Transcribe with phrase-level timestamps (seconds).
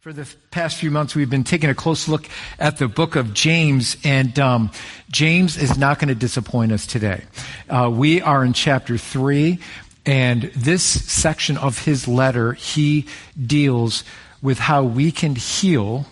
[0.00, 2.26] For the past few months, we've been taking a close look
[2.58, 4.70] at the book of James, and um,
[5.10, 7.24] James is not going to disappoint us today.
[7.68, 9.58] Uh, we are in chapter 3,
[10.06, 13.08] and this section of his letter, he
[13.38, 14.02] deals
[14.40, 16.06] with how we can heal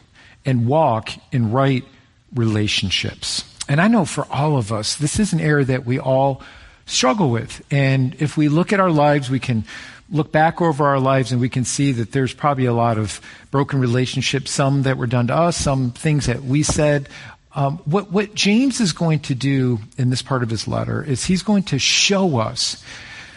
[0.45, 1.87] and walk in right
[2.35, 3.43] relationships.
[3.71, 6.43] And I know for all of us, this is an area that we all
[6.85, 7.65] struggle with.
[7.71, 9.65] And if we look at our lives, we can
[10.11, 13.21] look back over our lives and we can see that there's probably a lot of
[13.51, 17.09] broken relationships, some that were done to us, some things that we said.
[17.55, 21.25] Um, what, what James is going to do in this part of his letter is
[21.25, 22.83] he's going to show us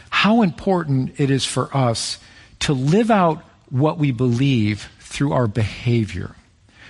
[0.10, 2.20] how important it is for us
[2.60, 6.36] to live out what we believe through our behavior.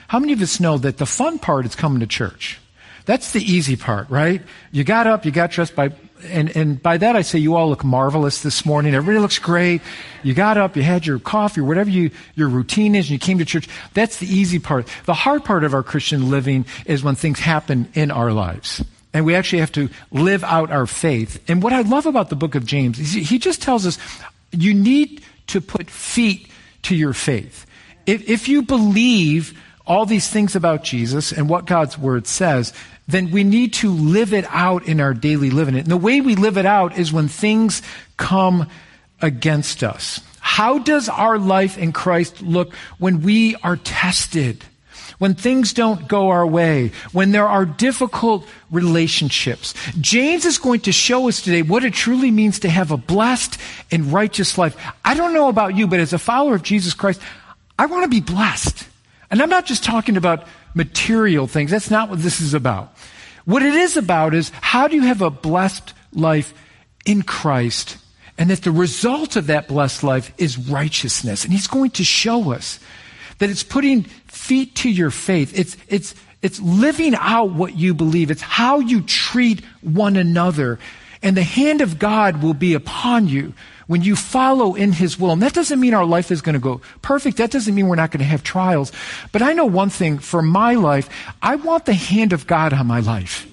[0.08, 2.60] How many of us know that the fun part is coming to church?
[3.06, 4.42] That's the easy part, right?
[4.72, 5.90] You got up, you got dressed by
[6.26, 8.94] and, and by that I say you all look marvelous this morning.
[8.94, 9.82] Everybody looks great.
[10.24, 13.20] You got up, you had your coffee, or whatever you, your routine is, and you
[13.20, 13.68] came to church.
[13.94, 14.88] That's the easy part.
[15.06, 18.84] The hard part of our Christian living is when things happen in our lives.
[19.14, 21.44] And we actually have to live out our faith.
[21.50, 23.98] And what I love about the book of James is he just tells us
[24.52, 26.48] you need to put feet
[26.84, 27.66] to your faith.
[28.06, 29.60] If, if you believe
[29.92, 32.72] all these things about Jesus and what God's word says,
[33.10, 35.76] then we need to live it out in our daily living.
[35.76, 37.82] And the way we live it out is when things
[38.16, 38.70] come
[39.22, 40.22] against us.
[40.40, 44.64] How does our life in Christ look when we are tested?
[45.18, 49.74] When things don't go our way, when there are difficult relationships.
[50.00, 53.58] James is going to show us today what it truly means to have a blessed
[53.92, 54.82] and righteous life.
[55.04, 57.20] I don't know about you, but as a follower of Jesus Christ,
[57.78, 58.88] I want to be blessed.
[59.32, 61.72] And I'm not just talking about material things.
[61.72, 62.94] That's not what this is about.
[63.46, 66.54] What it is about is how do you have a blessed life
[67.06, 67.98] in Christ
[68.38, 71.44] and that the result of that blessed life is righteousness.
[71.44, 72.80] And he's going to show us
[73.40, 75.58] that it's putting feet to your faith.
[75.58, 78.32] It's, it's, it's living out what you believe.
[78.32, 80.78] It's how you treat one another.
[81.24, 83.54] And the hand of God will be upon you
[83.92, 85.32] when you follow in His will.
[85.32, 87.36] And that doesn't mean our life is going to go perfect.
[87.38, 88.94] That doesn't mean we're not going to have trials.
[89.34, 91.10] But I know one thing for my life,
[91.42, 93.46] I want the hand of God on my life.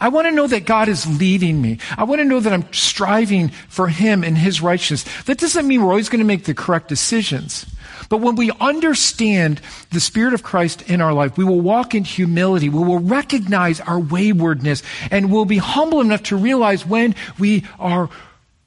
[0.00, 1.78] I want to know that God is leading me.
[1.96, 5.24] I want to know that I'm striving for Him and His righteousness.
[5.26, 7.64] That doesn't mean we're always going to make the correct decisions.
[8.08, 9.60] But when we understand
[9.92, 12.68] the Spirit of Christ in our life, we will walk in humility.
[12.68, 14.82] We will recognize our waywardness
[15.12, 18.10] and we'll be humble enough to realize when we are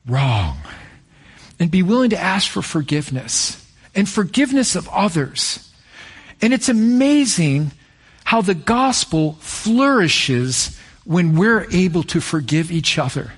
[0.08, 0.58] wrong
[1.60, 5.72] and be willing to ask for forgiveness and forgiveness of others.
[6.42, 7.72] And it's amazing
[8.24, 13.34] how the gospel flourishes when we're able to forgive each other.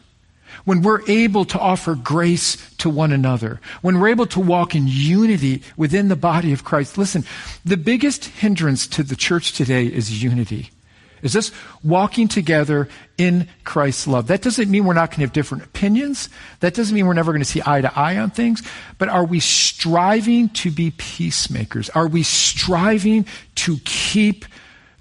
[0.65, 4.83] When we're able to offer grace to one another, when we're able to walk in
[4.87, 6.99] unity within the body of Christ.
[6.99, 7.23] Listen,
[7.65, 10.69] the biggest hindrance to the church today is unity.
[11.21, 11.51] Is this
[11.83, 14.27] walking together in Christ's love?
[14.27, 16.29] That doesn't mean we're not going to have different opinions.
[16.59, 18.63] That doesn't mean we're never going to see eye to eye on things.
[18.97, 21.89] But are we striving to be peacemakers?
[21.91, 24.45] Are we striving to keep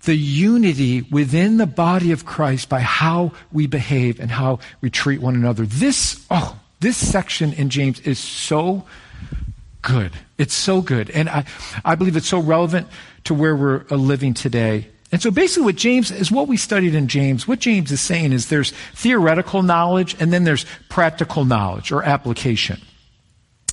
[0.04, 5.20] the unity within the body of Christ by how we behave and how we treat
[5.20, 5.66] one another?
[5.66, 8.84] This, oh, this section in James is so
[9.82, 10.12] good.
[10.38, 11.10] It's so good.
[11.10, 11.44] And I,
[11.84, 12.88] I believe it's so relevant
[13.24, 17.08] to where we're living today and so basically what James is what we studied in
[17.08, 17.48] James.
[17.48, 22.80] What James is saying is there's theoretical knowledge and then there's practical knowledge or application.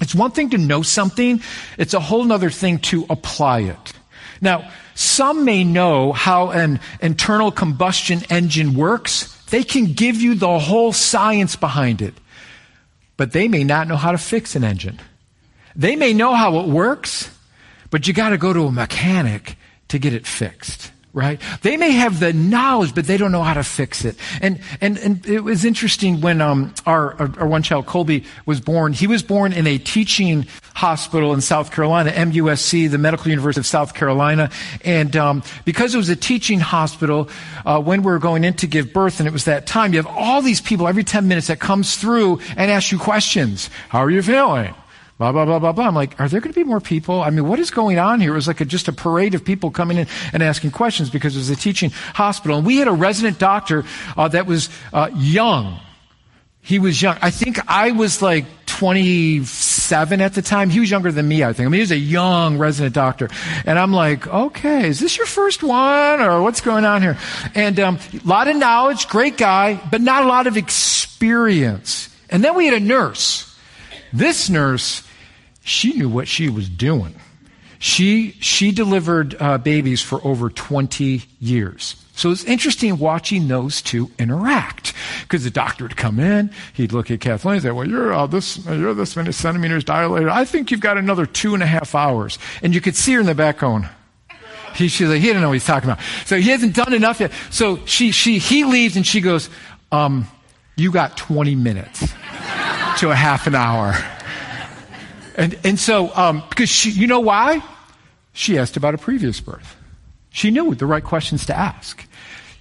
[0.02, 1.42] It's one thing to know something.
[1.78, 3.94] It's a whole other thing to apply it.
[4.42, 9.36] Now, some may know how an internal combustion engine works.
[9.50, 12.16] They can give you the whole science behind it.
[13.16, 15.00] But they may not know how to fix an engine.
[15.76, 17.30] They may know how it works,
[17.92, 19.56] but you gotta go to a mechanic
[19.90, 21.42] to get it fixed right?
[21.64, 24.16] They may have the knowledge, but they don't know how to fix it.
[24.40, 28.94] And, and, and it was interesting when, um, our, our one child, Colby, was born.
[28.94, 30.46] He was born in a teaching
[30.76, 34.52] hospital in South Carolina, MUSC, the Medical University of South Carolina.
[34.86, 37.30] And, um, because it was a teaching hospital,
[37.66, 39.98] uh, when we were going in to give birth, and it was that time, you
[39.98, 43.72] have all these people every 10 minutes that comes through and ask you questions.
[43.90, 44.76] How are you feeling?
[45.18, 45.88] Blah, blah, blah, blah, blah.
[45.88, 47.22] I'm like, are there going to be more people?
[47.22, 48.32] I mean, what is going on here?
[48.32, 51.36] It was like a, just a parade of people coming in and asking questions because
[51.36, 52.58] it was a teaching hospital.
[52.58, 53.84] And we had a resident doctor
[54.16, 55.80] uh, that was uh, young.
[56.62, 57.18] He was young.
[57.22, 60.70] I think I was like 27 at the time.
[60.70, 61.66] He was younger than me, I think.
[61.66, 63.30] I mean, he was a young resident doctor.
[63.66, 67.18] And I'm like, okay, is this your first one or what's going on here?
[67.56, 72.14] And um, a lot of knowledge, great guy, but not a lot of experience.
[72.30, 73.58] And then we had a nurse.
[74.12, 75.07] This nurse
[75.68, 77.14] she knew what she was doing.
[77.80, 81.96] She, she delivered uh, babies for over 20 years.
[82.14, 84.94] So it's interesting watching those two interact.
[85.22, 88.28] Because the doctor would come in, he'd look at Kathleen and say, well, you're, uh,
[88.28, 90.30] this, you're this many centimeters dilated.
[90.30, 92.40] I think you've got another two and a half hours.
[92.64, 93.88] And you could see her in the back going,
[94.74, 96.04] he, she's like, he didn't know what he's talking about.
[96.26, 97.32] So he hasn't done enough yet.
[97.52, 99.50] So she, she, he leaves and she goes,
[99.92, 100.28] um,
[100.78, 102.00] you got 20 minutes
[103.00, 103.96] to a half an hour.
[105.38, 107.64] And, and so, um, because she, you know why?
[108.34, 109.76] She asked about a previous birth.
[110.32, 112.06] She knew the right questions to ask.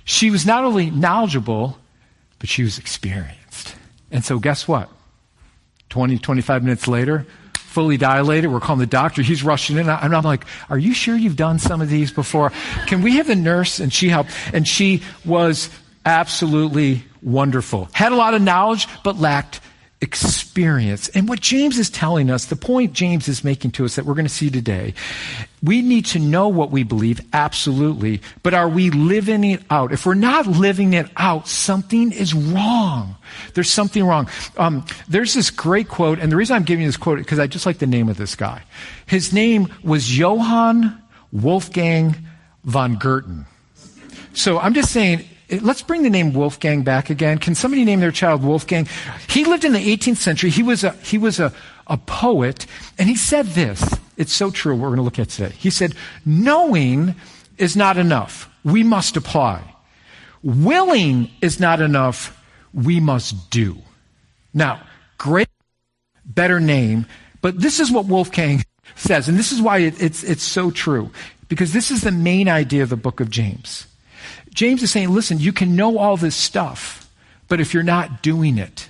[0.04, 1.78] She was not only knowledgeable,
[2.38, 3.74] but she was experienced.
[4.10, 4.90] And so, guess what?
[5.88, 7.26] 20, 25 minutes later,
[7.56, 8.50] fully dilated.
[8.50, 9.22] We're calling the doctor.
[9.22, 9.88] He's rushing in.
[9.88, 12.52] And I'm like, Are you sure you've done some of these before?
[12.86, 13.80] Can we have the nurse?
[13.80, 14.30] And she helped.
[14.52, 15.68] And she was
[16.04, 17.88] absolutely wonderful.
[17.92, 19.60] Had a lot of knowledge, but lacked
[20.06, 21.08] experience.
[21.08, 24.14] And what James is telling us, the point James is making to us that we're
[24.14, 24.94] going to see today,
[25.62, 29.92] we need to know what we believe, absolutely, but are we living it out?
[29.92, 33.16] If we're not living it out, something is wrong.
[33.54, 34.28] There's something wrong.
[34.56, 37.40] Um, there's this great quote, and the reason I'm giving you this quote is because
[37.40, 38.62] I just like the name of this guy.
[39.06, 42.14] His name was Johann Wolfgang
[42.64, 43.44] von Goethe.
[44.34, 47.38] So I'm just saying, Uh, let's bring the name Wolfgang back again.
[47.38, 48.88] Can somebody name their child Wolfgang?
[49.28, 50.50] He lived in the 18th century.
[50.50, 51.52] He was a, he was a,
[51.86, 52.66] a poet,
[52.98, 53.98] and he said this.
[54.16, 55.54] It's so true, we're going to look at today.
[55.56, 55.94] He said,
[56.24, 57.14] Knowing
[57.58, 58.50] is not enough.
[58.64, 59.62] We must apply.
[60.42, 62.32] Willing is not enough.
[62.72, 63.78] We must do.
[64.54, 64.82] Now,
[65.18, 65.48] great,
[66.24, 67.06] better name,
[67.40, 68.64] but this is what Wolfgang
[68.94, 71.10] says, and this is why it, it's, it's so true,
[71.48, 73.86] because this is the main idea of the book of James.
[74.56, 77.12] James is saying, listen, you can know all this stuff,
[77.46, 78.88] but if you're not doing it,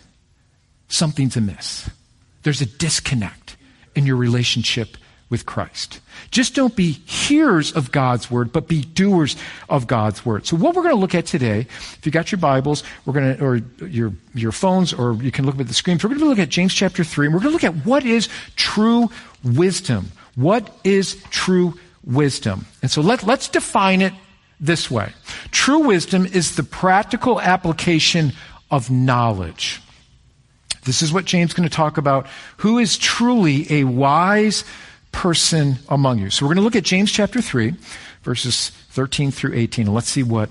[0.89, 1.91] something's amiss.
[2.45, 3.57] There's a disconnect
[3.97, 4.97] in your relationship
[5.29, 5.99] with Christ.
[6.31, 9.35] Just don't be hearers of God's word, but be doers
[9.69, 10.47] of God's word.
[10.47, 13.37] So what we're going to look at today, if you got your Bibles, we're going
[13.37, 13.57] to, or
[13.89, 16.49] your, your phones, or you can look at the screens, we're going to look at
[16.49, 19.11] James chapter 3, and we're going to look at what is true
[19.43, 20.13] wisdom.
[20.37, 21.75] What is true
[22.05, 22.67] wisdom?
[22.83, 24.13] And so let, let's define it
[24.61, 25.13] this way
[25.51, 28.33] True wisdom is the practical application
[28.71, 29.81] of knowledge.
[30.85, 32.27] This is what James is going to talk about.
[32.59, 34.65] Who is truly a wise
[35.11, 36.31] person among you?
[36.31, 37.75] So we're going to look at James chapter 3,
[38.23, 40.51] verses 13 through 18, and let's see what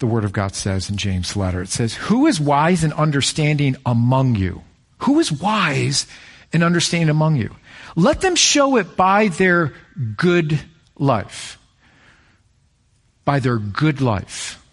[0.00, 1.62] the Word of God says in James' letter.
[1.62, 4.62] It says, Who is wise and understanding among you?
[4.98, 6.06] Who is wise
[6.52, 7.54] and understanding among you?
[7.94, 9.72] Let them show it by their
[10.16, 10.58] good
[10.98, 11.61] life
[13.24, 14.64] by their good life.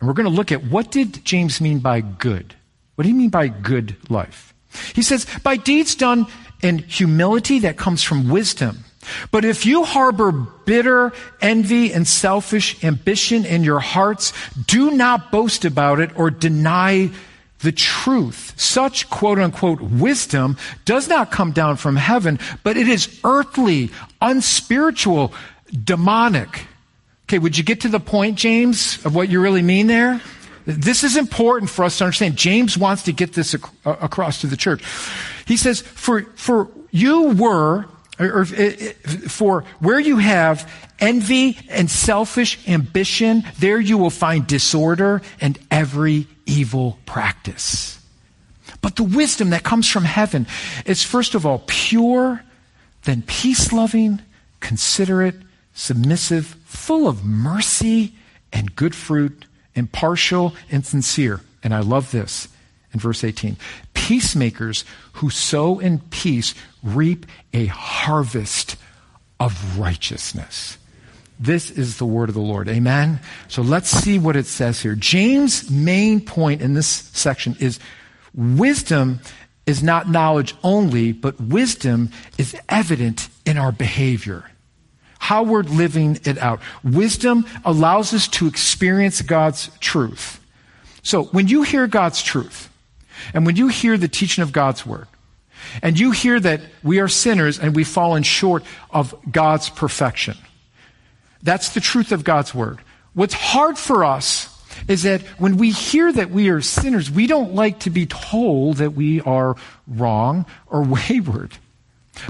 [0.00, 2.54] And we're going to look at what did James mean by good?
[2.94, 4.52] What do you mean by good life?
[4.94, 6.26] He says, by deeds done
[6.62, 8.84] in humility that comes from wisdom.
[9.30, 14.32] But if you harbor bitter envy and selfish ambition in your hearts,
[14.66, 17.10] do not boast about it or deny
[17.60, 18.54] the truth.
[18.56, 23.90] Such quote unquote wisdom does not come down from heaven, but it is earthly,
[24.20, 25.32] unspiritual,
[25.84, 26.66] demonic.
[27.32, 30.20] Okay, would you get to the point, James, of what you really mean there?
[30.66, 32.36] This is important for us to understand.
[32.36, 34.84] James wants to get this ac- uh, across to the church.
[35.46, 37.86] He says, for, for you were,
[38.18, 38.92] or, or, eh, eh,
[39.28, 40.70] for where you have
[41.00, 47.98] envy and selfish ambition, there you will find disorder and every evil practice.
[48.82, 50.46] But the wisdom that comes from heaven
[50.84, 52.44] is first of all pure,
[53.04, 54.20] then peace loving,
[54.60, 55.36] considerate,
[55.74, 58.14] submissive, full of mercy
[58.52, 61.40] and good fruit, impartial and sincere.
[61.62, 62.48] And I love this
[62.92, 63.56] in verse 18.
[63.94, 68.76] Peacemakers who sow in peace reap a harvest
[69.40, 70.78] of righteousness.
[71.40, 72.68] This is the word of the Lord.
[72.68, 73.18] Amen.
[73.48, 74.94] So let's see what it says here.
[74.94, 77.80] James' main point in this section is
[78.34, 79.20] wisdom
[79.66, 84.44] is not knowledge only, but wisdom is evident in our behavior
[85.22, 86.58] how we're living it out.
[86.82, 90.44] Wisdom allows us to experience God's truth.
[91.04, 92.68] So when you hear God's truth,
[93.32, 95.06] and when you hear the teaching of God's word,
[95.80, 100.36] and you hear that we are sinners and we've fallen short of God's perfection,
[101.40, 102.80] that's the truth of God's word.
[103.14, 104.48] What's hard for us
[104.88, 108.78] is that when we hear that we are sinners, we don't like to be told
[108.78, 109.54] that we are
[109.86, 111.56] wrong or wayward.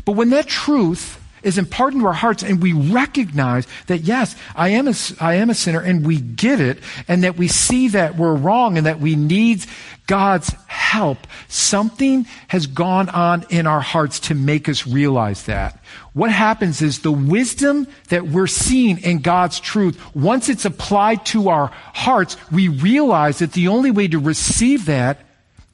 [0.05, 4.71] But when that truth is imparted into our hearts and we recognize that yes, I
[4.71, 8.17] am a, I am a sinner and we get it and that we see that
[8.17, 9.65] we're wrong and that we need
[10.07, 15.83] God's help, something has gone on in our hearts to make us realize that.
[16.13, 21.49] What happens is the wisdom that we're seeing in God's truth, once it's applied to
[21.49, 25.21] our hearts, we realize that the only way to receive that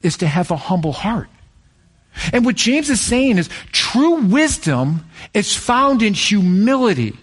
[0.01, 1.27] is to have a humble heart.
[2.31, 7.15] And what James is saying is true wisdom is found in humility.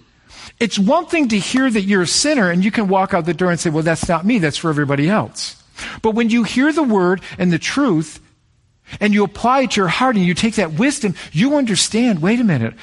[0.59, 3.35] It's one thing to hear that you're a sinner and you can walk out the
[3.35, 4.39] door and say, well, that's not me.
[4.39, 5.63] That's for everybody else.
[6.03, 8.21] But when you hear the word and the truth
[9.01, 12.41] and you apply it to your heart and you take that wisdom, you understand, wait
[12.41, 12.75] a minute,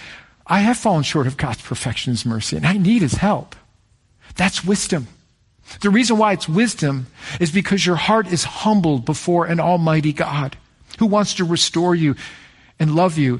[0.46, 3.56] I have fallen short of God's perfection, mercy, and I need His help.
[4.36, 5.08] That's wisdom.
[5.82, 7.08] The reason why it's wisdom
[7.40, 10.58] is because your heart is humbled before an almighty God
[11.00, 12.16] who wants to restore you
[12.80, 13.40] and love you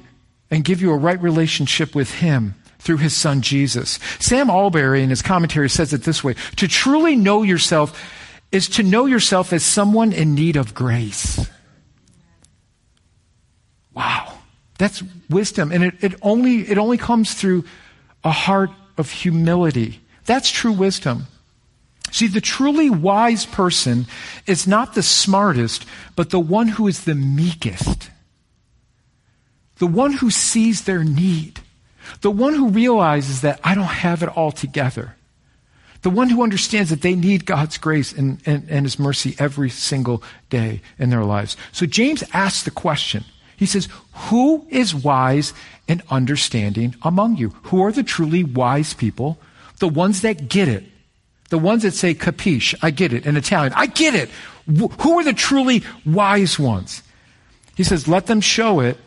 [0.54, 3.98] and give you a right relationship with Him through His Son Jesus.
[4.20, 8.00] Sam Allberry in his commentary says it this way To truly know yourself
[8.52, 11.50] is to know yourself as someone in need of grace.
[13.96, 14.38] Wow.
[14.78, 15.72] That's wisdom.
[15.72, 17.64] And it, it, only, it only comes through
[18.24, 20.02] a heart of humility.
[20.26, 21.26] That's true wisdom.
[22.12, 24.06] See, the truly wise person
[24.46, 28.12] is not the smartest, but the one who is the meekest.
[29.84, 31.60] The one who sees their need.
[32.22, 35.18] The one who realizes that I don't have it all together.
[36.04, 39.70] The one who understands that they need God's grace and, and, and His mercy every
[39.70, 41.58] single day in their lives.
[41.74, 43.26] So James asks the question.
[43.58, 43.90] He says,
[44.30, 45.54] Who is wise
[45.90, 47.50] and understanding among you?
[47.64, 49.38] Who are the truly wise people?
[49.80, 50.86] The ones that get it.
[51.50, 54.30] The ones that say capiche, I get it, in Italian, I get it.
[54.66, 57.04] Who are the truly wise ones?
[57.76, 58.98] He says, let them show it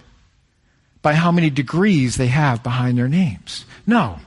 [1.07, 3.65] by how many degrees they have behind their names.
[3.87, 4.19] No.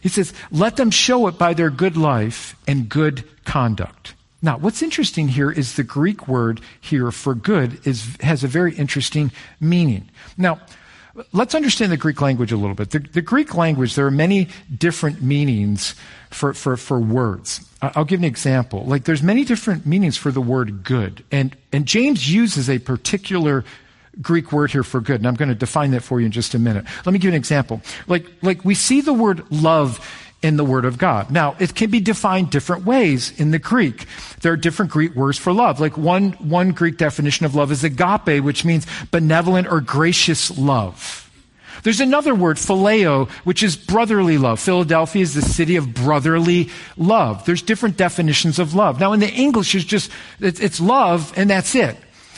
[0.00, 4.14] He says, let them show it by their good life and good conduct.
[4.40, 8.74] Now, what's interesting here is the Greek word here for good is, has a very
[8.76, 9.30] interesting
[9.60, 10.08] meaning.
[10.38, 10.58] Now,
[11.34, 12.92] let's understand the Greek language a little bit.
[12.92, 15.96] The, the Greek language, there are many different meanings
[16.30, 17.60] for, for, for words.
[17.82, 18.86] I'll give an example.
[18.86, 21.24] Like, there's many different meanings for the word good.
[21.30, 23.66] And, and James uses a particular
[24.20, 26.54] Greek word here for good, and I'm going to define that for you in just
[26.54, 26.84] a minute.
[27.04, 27.80] Let me give you an example.
[28.06, 30.00] Like, like we see the word love
[30.42, 31.30] in the Word of God.
[31.30, 34.06] Now, it can be defined different ways in the Greek.
[34.42, 35.80] There are different Greek words for love.
[35.80, 41.22] Like one, one Greek definition of love is agape, which means benevolent or gracious love.
[41.82, 44.60] There's another word, phileo, which is brotherly love.
[44.60, 47.44] Philadelphia is the city of brotherly love.
[47.44, 48.98] There's different definitions of love.
[48.98, 51.96] Now, in the English, it's just, it's love and that's it.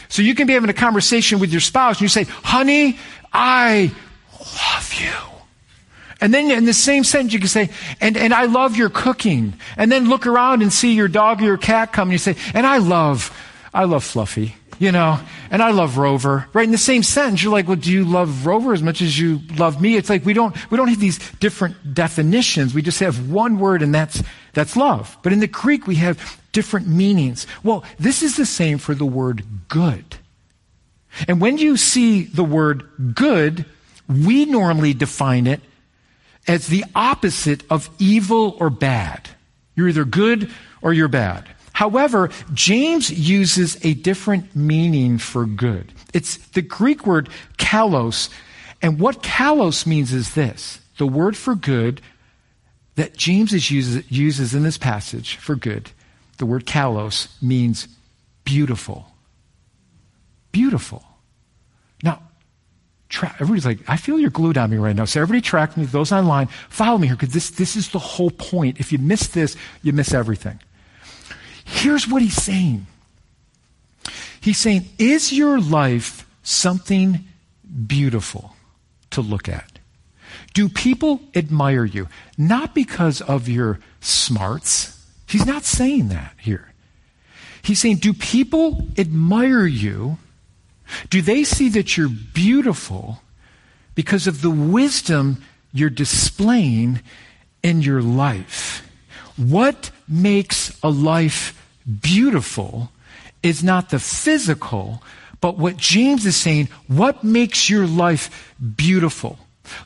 [0.08, 2.98] So you can be having a conversation with your spouse and you say, honey,
[3.32, 3.92] I
[4.40, 5.12] love you.
[6.20, 9.54] And then in the same sentence you can say, and, and I love your cooking.
[9.76, 12.36] And then look around and see your dog or your cat come and you say,
[12.54, 13.36] and I love,
[13.72, 16.48] I love Fluffy, you know, and I love Rover.
[16.52, 19.16] Right in the same sentence, you're like, well, do you love Rover as much as
[19.18, 19.96] you love me?
[19.96, 22.74] It's like we don't, we don't have these different definitions.
[22.74, 24.22] We just have one word and that's,
[24.58, 25.16] that's love.
[25.22, 27.46] But in the Greek, we have different meanings.
[27.62, 30.16] Well, this is the same for the word good.
[31.28, 33.64] And when you see the word good,
[34.08, 35.60] we normally define it
[36.46, 39.28] as the opposite of evil or bad.
[39.76, 40.50] You're either good
[40.82, 41.44] or you're bad.
[41.72, 45.92] However, James uses a different meaning for good.
[46.12, 48.30] It's the Greek word kalos.
[48.82, 52.00] And what kalos means is this the word for good
[52.98, 55.92] that James uses, uses in this passage for good,
[56.38, 57.86] the word kalos means
[58.42, 59.06] beautiful.
[60.50, 61.04] Beautiful.
[62.02, 62.20] Now,
[63.08, 65.04] Tra- everybody's like, I feel you're glued on me right now.
[65.04, 68.32] So everybody track me, those online, follow me here, because this, this is the whole
[68.32, 68.80] point.
[68.80, 70.58] If you miss this, you miss everything.
[71.64, 72.86] Here's what he's saying.
[74.40, 77.24] He's saying, is your life something
[77.86, 78.56] beautiful
[79.12, 79.77] to look at?
[80.58, 82.08] Do people admire you?
[82.36, 85.00] Not because of your smarts.
[85.28, 86.72] He's not saying that here.
[87.62, 90.18] He's saying, do people admire you
[91.10, 93.22] do they see that you're beautiful
[93.94, 97.02] because of the wisdom you're displaying
[97.62, 98.84] in your life?
[99.36, 101.70] What makes a life
[102.02, 102.90] beautiful
[103.44, 105.04] is not the physical,
[105.40, 109.38] but what James is saying, what makes your life beautiful?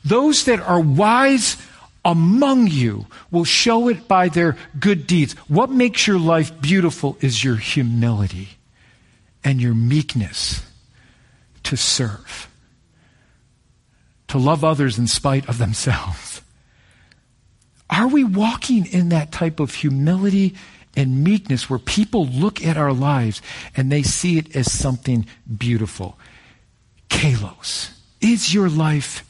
[0.03, 1.57] Those that are wise
[2.05, 5.33] among you will show it by their good deeds.
[5.47, 8.49] What makes your life beautiful is your humility
[9.43, 10.63] and your meekness
[11.63, 12.49] to serve,
[14.27, 16.41] to love others in spite of themselves.
[17.89, 20.55] Are we walking in that type of humility
[20.95, 23.41] and meekness where people look at our lives
[23.75, 25.25] and they see it as something
[25.57, 26.17] beautiful?
[27.09, 27.91] Kalos.
[28.19, 29.23] Is your life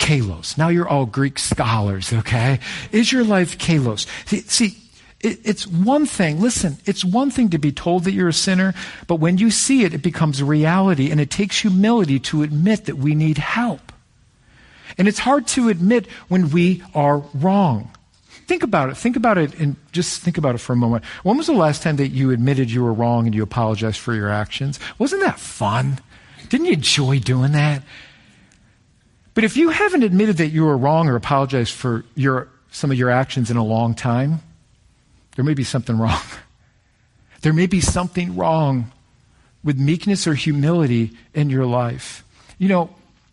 [0.00, 0.58] kalos?
[0.58, 2.58] Now you're all Greek scholars, okay?
[2.90, 4.06] Is your life kalos?
[4.26, 4.76] See, see
[5.20, 8.74] it, it's one thing, listen, it's one thing to be told that you're a sinner,
[9.06, 12.96] but when you see it, it becomes reality, and it takes humility to admit that
[12.96, 13.92] we need help.
[14.96, 17.90] And it's hard to admit when we are wrong.
[18.46, 18.96] Think about it.
[18.96, 21.04] Think about it and just think about it for a moment.
[21.22, 24.12] When was the last time that you admitted you were wrong and you apologized for
[24.12, 24.80] your actions?
[24.98, 26.00] Wasn't that fun?
[26.48, 27.82] Didn't you enjoy doing that?
[29.34, 32.98] But if you haven't admitted that you were wrong or apologized for your, some of
[32.98, 34.40] your actions in a long time,
[35.36, 36.20] there may be something wrong.
[37.42, 38.92] There may be something wrong
[39.64, 42.22] with meekness or humility in your life.
[42.58, 42.90] You know,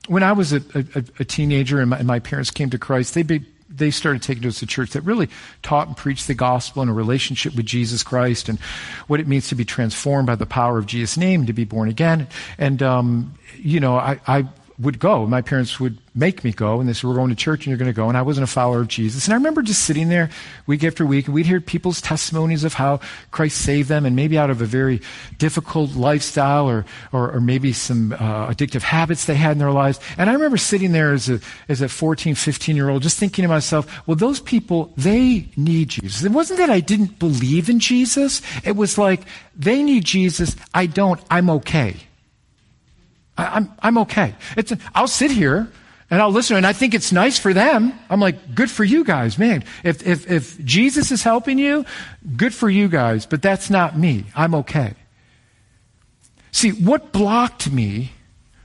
[0.08, 3.14] when I was a, a, a teenager and my, and my, parents came to Christ,
[3.14, 5.30] they, be, they started taking us to church that really
[5.62, 8.60] taught and preached the gospel and a relationship with Jesus Christ and
[9.08, 11.90] what it means to be transformed by the power of Jesus' name, to be born
[11.90, 12.28] again.
[12.58, 14.48] And, um, you know, I, I
[14.80, 15.26] would go.
[15.26, 17.78] My parents would make me go, and they said, We're going to church and you're
[17.78, 18.10] going to go.
[18.10, 19.26] And I wasn't a follower of Jesus.
[19.26, 20.30] And I remember just sitting there
[20.68, 23.00] week after week, and we'd hear people's testimonies of how
[23.32, 25.02] Christ saved them, and maybe out of a very
[25.40, 30.00] difficult lifestyle or, or, or maybe some uh, addictive habits they had in their lives.
[30.18, 33.44] And I remember sitting there as a, as a 14, 15 year old, just thinking
[33.44, 36.24] to myself, Well, those people, they need Jesus.
[36.24, 39.22] It wasn't that I didn't believe in Jesus, it was like,
[39.56, 41.96] they need Jesus, I don't, I'm okay.
[43.38, 44.36] I, am I'm okay.
[44.56, 45.70] It's, I'll sit here
[46.10, 47.94] and I'll listen, and I think it's nice for them.
[48.10, 49.64] I'm like, good for you guys, man.
[49.84, 51.86] If, if, if Jesus is helping you,
[52.38, 54.26] good for you guys, but that's not me.
[54.36, 54.94] I'm okay.
[56.52, 58.12] See, what blocked me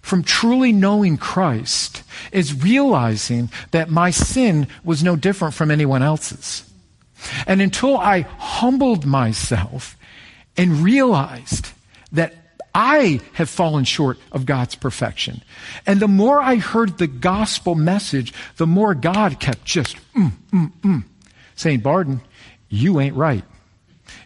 [0.03, 6.69] from truly knowing Christ is realizing that my sin was no different from anyone else's.
[7.47, 9.97] And until I humbled myself
[10.57, 11.71] and realized
[12.13, 12.35] that
[12.75, 15.43] I have fallen short of God's perfection.
[15.87, 20.73] And the more I heard the gospel message, the more God kept just, mm, mm,
[20.83, 21.05] mm,
[21.55, 22.23] saying, Barden,
[22.69, 23.45] you ain't right.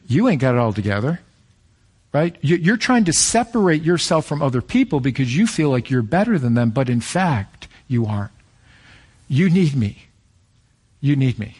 [0.06, 1.20] You ain't got it all together.
[2.12, 2.37] Right?
[2.40, 6.54] You're trying to separate yourself from other people because you feel like you're better than
[6.54, 8.30] them, but in fact, you aren't.
[9.28, 10.06] You need me.
[11.00, 11.56] You need me.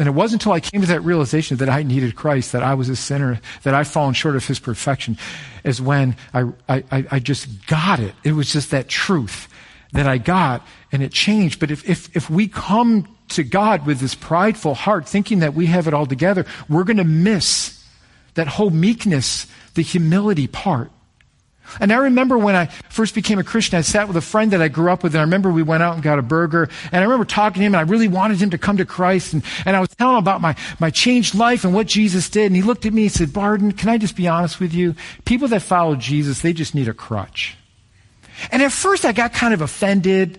[0.00, 2.72] And it wasn't until I came to that realization that I needed Christ, that I
[2.72, 5.18] was a sinner, that I'd fallen short of his perfection,
[5.62, 8.14] is when I, I, I just got it.
[8.24, 9.46] It was just that truth
[9.92, 11.60] that I got, and it changed.
[11.60, 15.66] But if, if, if we come to God with this prideful heart, thinking that we
[15.66, 17.84] have it all together, we're going to miss
[18.36, 20.90] that whole meekness, the humility part.
[21.78, 24.60] And I remember when I first became a Christian, I sat with a friend that
[24.60, 26.96] I grew up with, and I remember we went out and got a burger, and
[26.96, 29.42] I remember talking to him, and I really wanted him to come to Christ, and,
[29.64, 32.56] and I was telling him about my, my changed life and what Jesus did, and
[32.56, 34.94] he looked at me and said, Barden, can I just be honest with you?
[35.24, 37.56] People that follow Jesus, they just need a crutch.
[38.50, 40.38] And at first I got kind of offended,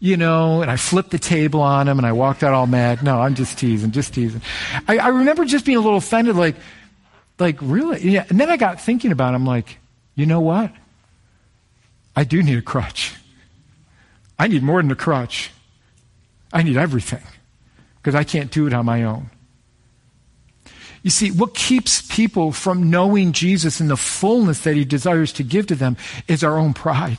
[0.00, 3.02] you know, and I flipped the table on him, and I walked out all mad.
[3.02, 4.42] No, I'm just teasing, just teasing.
[4.88, 6.56] I, I remember just being a little offended, like,
[7.38, 8.00] like, really?
[8.08, 8.24] Yeah.
[8.28, 9.78] And then I got thinking about him, like,
[10.14, 10.72] you know what?
[12.14, 13.14] I do need a crutch.
[14.38, 15.50] I need more than a crutch.
[16.52, 17.22] I need everything
[17.96, 19.30] because I can't do it on my own.
[21.02, 25.42] You see, what keeps people from knowing Jesus in the fullness that he desires to
[25.42, 25.96] give to them
[26.28, 27.18] is our own pride.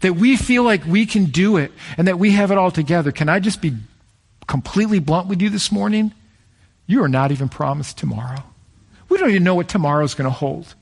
[0.00, 3.12] That we feel like we can do it and that we have it all together.
[3.12, 3.74] Can I just be
[4.46, 6.12] completely blunt with you this morning?
[6.86, 8.42] You are not even promised tomorrow.
[9.08, 10.74] We don't even know what tomorrow is going to hold.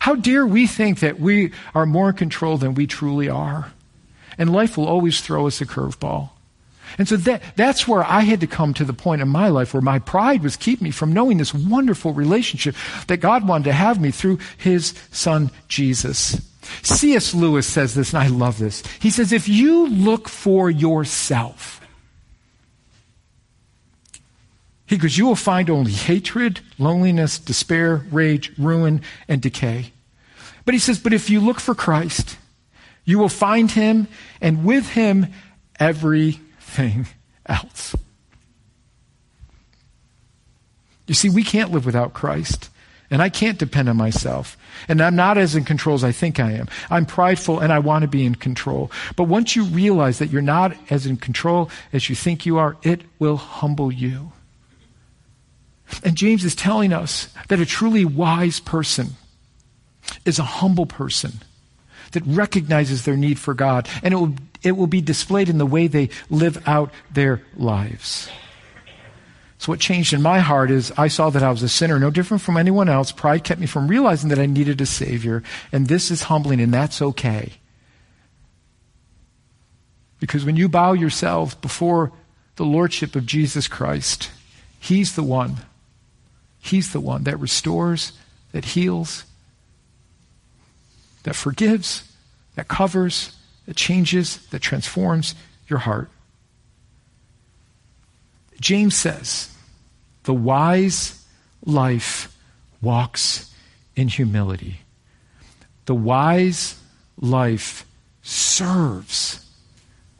[0.00, 3.72] How dare we think that we are more in control than we truly are?
[4.38, 6.30] And life will always throw us a curveball.
[6.98, 9.72] And so that, that's where I had to come to the point in my life
[9.72, 12.74] where my pride was keeping me from knowing this wonderful relationship
[13.06, 16.40] that God wanted to have me through his son, Jesus.
[16.82, 17.34] C.S.
[17.34, 18.82] Lewis says this, and I love this.
[19.00, 21.79] He says, if you look for yourself,
[24.90, 29.92] He goes, You will find only hatred, loneliness, despair, rage, ruin, and decay.
[30.64, 32.36] But he says, But if you look for Christ,
[33.04, 34.08] you will find him,
[34.40, 35.28] and with him,
[35.78, 37.06] everything
[37.46, 37.94] else.
[41.06, 42.68] You see, we can't live without Christ.
[43.12, 44.56] And I can't depend on myself.
[44.88, 46.68] And I'm not as in control as I think I am.
[46.90, 48.90] I'm prideful and I want to be in control.
[49.14, 52.76] But once you realize that you're not as in control as you think you are,
[52.82, 54.32] it will humble you.
[56.04, 59.10] And James is telling us that a truly wise person
[60.24, 61.32] is a humble person
[62.12, 63.88] that recognizes their need for God.
[64.02, 68.30] And it will, it will be displayed in the way they live out their lives.
[69.58, 72.10] So, what changed in my heart is I saw that I was a sinner, no
[72.10, 73.12] different from anyone else.
[73.12, 76.72] Pride kept me from realizing that I needed a Savior, and this is humbling, and
[76.72, 77.52] that's okay.
[80.18, 82.10] Because when you bow yourself before
[82.56, 84.30] the Lordship of Jesus Christ,
[84.78, 85.58] He's the one.
[86.60, 88.12] He's the one that restores,
[88.52, 89.24] that heals,
[91.22, 92.10] that forgives,
[92.54, 93.34] that covers,
[93.66, 95.34] that changes, that transforms
[95.68, 96.10] your heart.
[98.60, 99.54] James says,
[100.24, 101.24] the wise
[101.64, 102.36] life
[102.82, 103.52] walks
[103.96, 104.80] in humility.
[105.86, 106.78] The wise
[107.18, 107.86] life
[108.22, 109.46] serves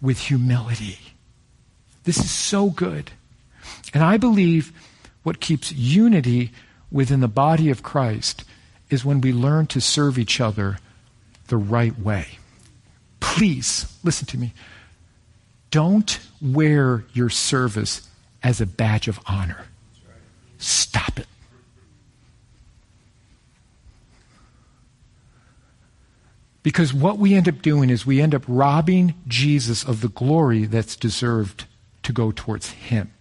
[0.00, 0.98] with humility.
[2.04, 3.10] This is so good.
[3.92, 4.72] And I believe
[5.22, 6.52] what keeps unity
[6.90, 8.44] within the body of Christ
[8.88, 10.78] is when we learn to serve each other
[11.48, 12.38] the right way.
[13.20, 14.52] Please, listen to me.
[15.70, 18.08] Don't wear your service
[18.42, 19.66] as a badge of honor.
[20.58, 21.26] Stop it.
[26.62, 30.66] Because what we end up doing is we end up robbing Jesus of the glory
[30.66, 31.64] that's deserved
[32.02, 33.12] to go towards him.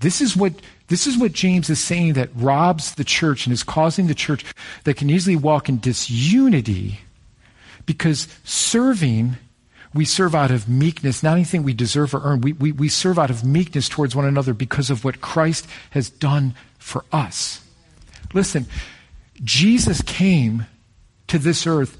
[0.00, 0.52] This is what
[0.88, 4.44] this is what James is saying that robs the church and is causing the church
[4.84, 7.00] that can easily walk in disunity
[7.86, 9.36] because serving
[9.96, 12.42] we serve out of meekness, not anything we deserve or earn.
[12.42, 16.10] We, we, we serve out of meekness towards one another because of what Christ has
[16.10, 17.62] done for us.
[18.34, 18.66] Listen,
[19.42, 20.66] Jesus came
[21.28, 21.98] to this earth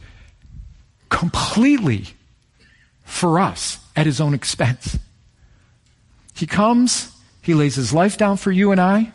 [1.09, 2.05] completely
[3.03, 4.99] for us at his own expense.
[6.35, 7.13] He comes,
[7.47, 9.13] he lays his life down for you and I.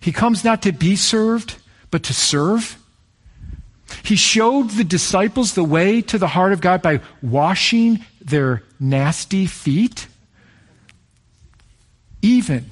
[0.00, 1.56] He comes not to be served,
[1.90, 2.78] but to serve.
[4.02, 9.44] He showed the disciples the way to the heart of God by washing their nasty
[9.44, 10.06] feet,
[12.22, 12.70] even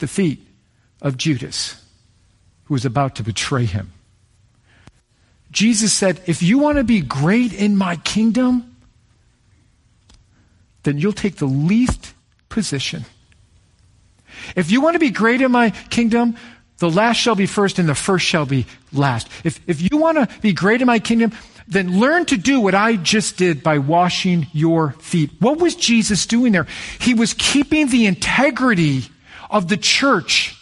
[0.00, 0.46] the feet
[1.00, 1.82] of Judas,
[2.64, 3.90] who was about to betray him.
[5.50, 8.76] Jesus said, If you want to be great in my kingdom,
[10.82, 12.12] then you'll take the least
[12.50, 13.06] position.
[14.56, 16.36] If you want to be great in my kingdom,
[16.78, 19.28] the last shall be first and the first shall be last.
[19.44, 21.32] If, if you want to be great in my kingdom,
[21.66, 25.30] then learn to do what I just did by washing your feet.
[25.40, 26.66] What was Jesus doing there?
[27.00, 29.02] He was keeping the integrity
[29.50, 30.56] of the church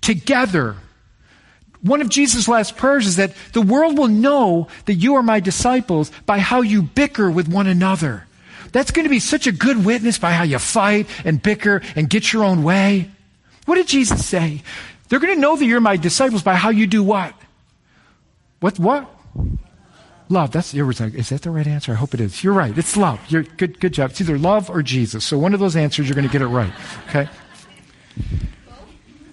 [0.00, 0.76] together
[1.84, 5.38] one of Jesus' last prayers is that the world will know that you are my
[5.38, 8.26] disciples by how you bicker with one another.
[8.74, 12.10] That's going to be such a good witness by how you fight and bicker and
[12.10, 13.08] get your own way.
[13.66, 14.62] What did Jesus say?
[15.08, 17.34] They're going to know that you're my disciples by how you do what?
[18.58, 19.08] What, what?
[20.28, 20.50] Love.
[20.50, 21.92] That's your is that the right answer?
[21.92, 22.42] I hope it is.
[22.42, 22.76] You're right.
[22.76, 23.20] It's love.
[23.28, 23.78] You're good.
[23.78, 24.10] Good job.
[24.10, 25.24] It's either love or Jesus.
[25.24, 26.72] So one of those answers, you're going to get it right.
[27.10, 27.28] Okay.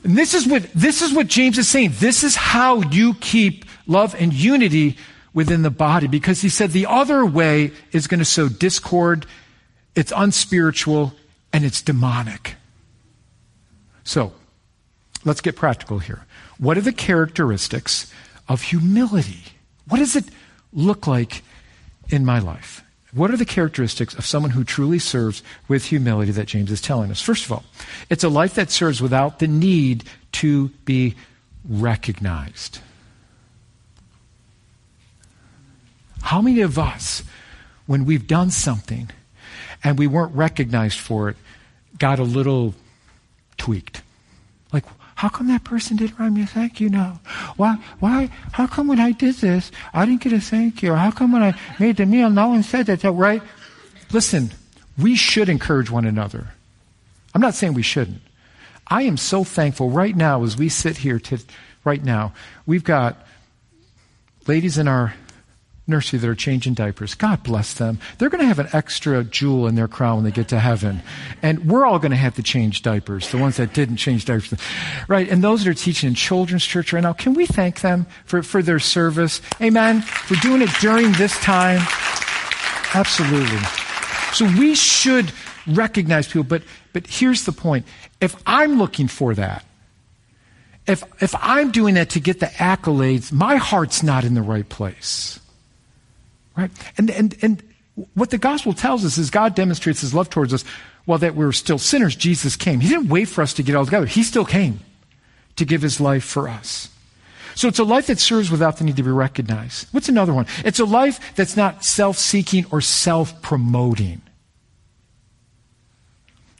[0.04, 1.94] And this is what, this is what James is saying.
[1.96, 4.98] This is how you keep love and unity
[5.34, 6.08] within the body.
[6.08, 9.26] Because he said the other way is going to sow discord,
[9.96, 11.14] it's unspiritual,
[11.54, 12.56] and it's demonic.
[14.04, 14.34] So,
[15.26, 16.26] let's get practical here.
[16.58, 18.12] What are the characteristics
[18.48, 19.44] of humility?
[19.88, 20.26] What does it
[20.74, 21.44] look like
[22.10, 22.84] in my life?
[23.14, 27.12] What are the characteristics of someone who truly serves with humility that James is telling
[27.12, 27.22] us?
[27.22, 27.64] First of all,
[28.10, 31.16] it's a life that serves without the need to be
[31.68, 32.80] recognized.
[36.22, 37.24] How many of us,
[37.86, 39.10] when we've done something
[39.84, 41.38] and we weren't recognized for it,
[41.98, 42.74] got a little
[43.58, 44.02] tweaked?
[44.72, 47.20] Like, how come that person didn't write me a thank you note?
[47.58, 50.94] Why, why, how come when I did this, I didn't get a thank you?
[50.96, 53.44] How come when I made the meal, no one said that, right?
[54.12, 54.52] Listen,
[54.98, 56.54] we should encourage one another.
[57.34, 58.22] I'm not saying we shouldn't.
[58.88, 61.40] I am so thankful right now as we sit here to,
[61.84, 62.34] right now,
[62.66, 63.26] we've got
[64.48, 65.14] ladies in our
[65.88, 67.16] nursery that are changing diapers.
[67.16, 68.00] God bless them.
[68.18, 71.02] They're going to have an extra jewel in their crown when they get to heaven.
[71.42, 74.54] And we're all going to have to change diapers, the ones that didn't change diapers.
[75.08, 75.28] Right?
[75.28, 78.44] And those that are teaching in children's church right now, can we thank them for,
[78.44, 79.42] for their service?
[79.62, 80.02] Amen.
[80.02, 81.82] For doing it during this time.
[82.94, 83.60] Absolutely.
[84.34, 85.32] So we should
[85.68, 86.64] recognize people, but,
[86.94, 87.86] but here's the point.
[88.22, 89.66] If I'm looking for that,
[90.88, 94.68] if, if I'm doing that to get the accolades, my heart's not in the right
[94.68, 95.41] place.
[96.56, 96.72] Right?
[96.98, 97.64] And, and, and
[98.14, 100.64] what the gospel tells us is God demonstrates his love towards us
[101.06, 102.80] while that we were still sinners, Jesus came.
[102.80, 104.06] He didn't wait for us to get all together.
[104.06, 104.80] He still came
[105.56, 106.90] to give his life for us.
[107.56, 109.88] So it's a life that serves without the need to be recognized.
[109.92, 110.46] What's another one?
[110.64, 114.22] It's a life that's not self seeking or self promoting.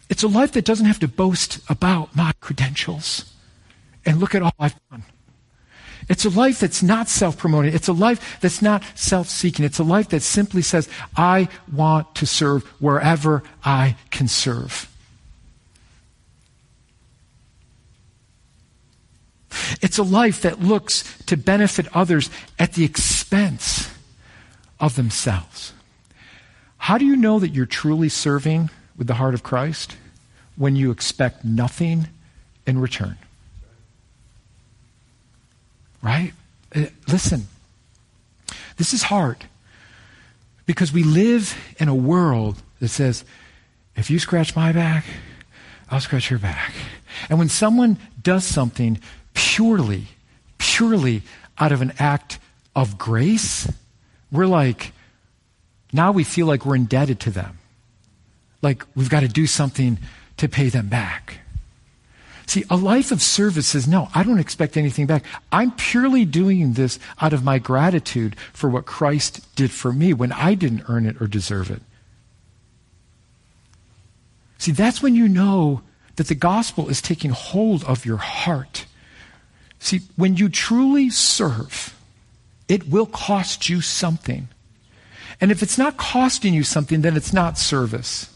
[0.10, 3.34] It's a life that doesn't have to boast about my credentials
[4.06, 5.04] and look at all I've done.
[6.10, 7.74] It's a life that's not self promoting.
[7.74, 9.66] It's a life that's not self seeking.
[9.66, 14.88] It's a life that simply says, I want to serve wherever I can serve.
[19.82, 23.90] It's a life that looks to benefit others at the expense
[24.80, 25.74] of themselves.
[26.78, 29.98] How do you know that you're truly serving with the heart of Christ?
[30.56, 32.08] When you expect nothing
[32.66, 33.18] in return.
[36.02, 36.34] Right?
[36.76, 37.48] Uh, listen,
[38.78, 39.38] this is hard
[40.66, 43.24] because we live in a world that says,
[43.96, 45.06] if you scratch my back,
[45.90, 46.74] I'll scratch your back.
[47.30, 49.00] And when someone does something
[49.34, 50.08] purely,
[50.58, 51.24] purely
[51.60, 52.40] out of an act
[52.76, 53.72] of grace,
[54.32, 54.94] we're like,
[55.92, 57.60] now we feel like we're indebted to them.
[58.62, 60.00] Like we've got to do something
[60.38, 61.41] to pay them back.
[62.52, 65.24] See, a life of service says, no, I don't expect anything back.
[65.54, 70.34] I'm purely doing this out of my gratitude for what Christ did for me when
[70.34, 71.82] I didn't earn it or deserve it.
[74.58, 75.82] See, that's when you know
[76.18, 78.86] that the gospel is taking hold of your heart.
[79.80, 81.98] See, when you truly serve,
[82.68, 84.50] it will cost you something.
[85.40, 88.31] And if it's not costing you something, then it's not service.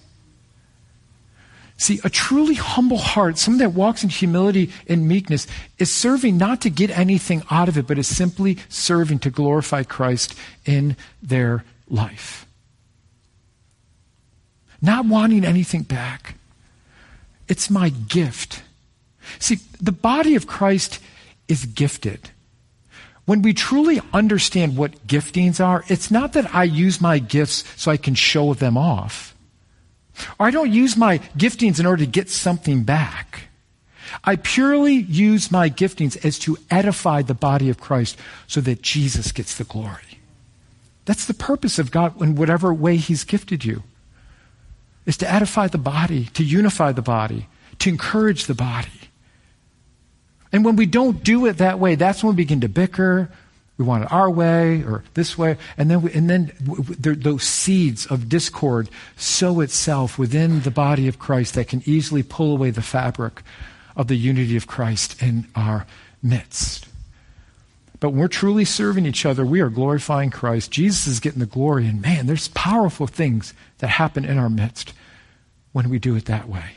[1.77, 5.45] See, a truly humble heart, someone that walks in humility and meekness,
[5.77, 9.83] is serving not to get anything out of it, but is simply serving to glorify
[9.83, 10.35] Christ
[10.65, 12.45] in their life.
[14.81, 16.35] Not wanting anything back.
[17.49, 18.63] It's my gift.
[19.39, 20.99] See, the body of Christ
[21.47, 22.29] is gifted.
[23.25, 27.91] When we truly understand what giftings are, it's not that I use my gifts so
[27.91, 29.34] I can show them off.
[30.39, 33.49] Or I don't use my giftings in order to get something back.
[34.23, 39.31] I purely use my giftings as to edify the body of Christ so that Jesus
[39.31, 40.21] gets the glory.
[41.05, 43.83] That's the purpose of God in whatever way He's gifted you.
[45.05, 47.47] Is to edify the body, to unify the body,
[47.79, 48.89] to encourage the body.
[50.51, 53.29] And when we don't do it that way, that's when we begin to bicker.
[53.77, 55.57] We want it our way or this way.
[55.77, 61.19] And then, we, and then those seeds of discord sow itself within the body of
[61.19, 63.41] Christ that can easily pull away the fabric
[63.95, 65.85] of the unity of Christ in our
[66.23, 66.87] midst.
[67.99, 70.71] But when we're truly serving each other, we are glorifying Christ.
[70.71, 71.85] Jesus is getting the glory.
[71.87, 74.93] And man, there's powerful things that happen in our midst
[75.71, 76.71] when we do it that way.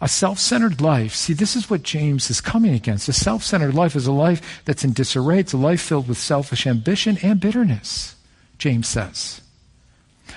[0.00, 3.08] A self centered life, see, this is what James is coming against.
[3.08, 5.38] A self centered life is a life that's in disarray.
[5.38, 8.14] It's a life filled with selfish ambition and bitterness,
[8.58, 9.40] James says.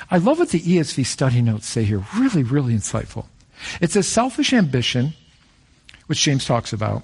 [0.10, 2.06] I love what the ESV study notes say here.
[2.16, 3.26] Really, really insightful.
[3.82, 5.14] It's a selfish ambition,
[6.08, 7.04] which James talks about.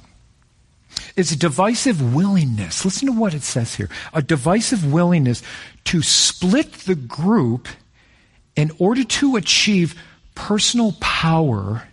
[1.17, 2.85] It's a divisive willingness.
[2.85, 3.89] Listen to what it says here.
[4.13, 5.43] A divisive willingness
[5.85, 7.67] to split the group
[8.55, 10.01] in order to achieve
[10.35, 11.83] personal power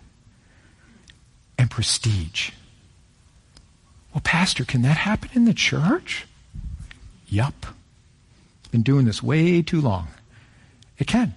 [1.62, 2.50] and prestige.
[4.12, 6.26] Well, Pastor, can that happen in the church?
[7.28, 7.66] Yup.
[8.72, 10.08] Been doing this way too long.
[10.98, 11.34] It can.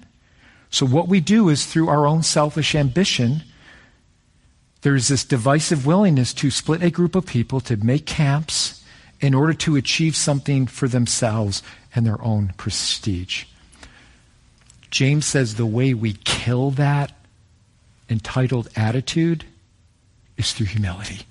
[0.71, 3.43] So, what we do is through our own selfish ambition,
[4.81, 8.83] there's this divisive willingness to split a group of people to make camps
[9.21, 11.61] in order to achieve something for themselves
[11.93, 13.45] and their own prestige.
[14.89, 17.11] James says the way we kill that
[18.09, 19.45] entitled attitude
[20.37, 21.21] is through humility